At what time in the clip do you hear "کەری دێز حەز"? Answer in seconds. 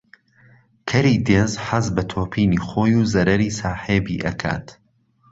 0.89-1.85